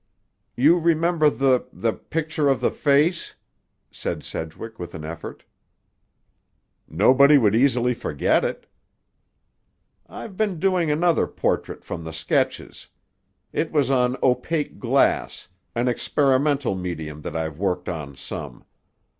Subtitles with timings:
[0.55, 3.35] "You remember the—the picture of the face?"
[3.91, 5.43] said Sedgwick with an effort.
[6.87, 8.65] "Nobody would easily forget it."
[10.09, 12.87] "I've been doing another portrait from the sketches.
[13.53, 18.63] It was on opaque glass, an experimental medium that I've worked on some.